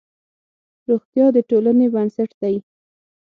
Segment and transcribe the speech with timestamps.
[0.87, 2.55] روغتیا د ټولنې بنسټ دی.